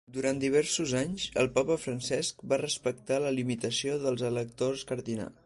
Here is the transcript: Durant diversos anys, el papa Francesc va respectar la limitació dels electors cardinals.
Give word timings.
Durant 0.15 0.39
diversos 0.43 0.93
anys, 0.99 1.25
el 1.43 1.49
papa 1.57 1.77
Francesc 1.83 2.41
va 2.55 2.59
respectar 2.63 3.21
la 3.27 3.35
limitació 3.37 4.01
dels 4.07 4.27
electors 4.35 4.89
cardinals. 4.95 5.37